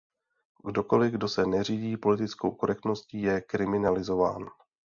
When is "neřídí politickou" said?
1.45-2.51